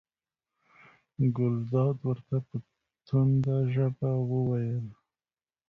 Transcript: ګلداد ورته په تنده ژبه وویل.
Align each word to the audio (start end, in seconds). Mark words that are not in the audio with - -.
ګلداد 1.35 1.97
ورته 2.07 2.37
په 2.47 2.55
تنده 3.07 3.57
ژبه 3.73 4.09
وویل. 4.31 4.87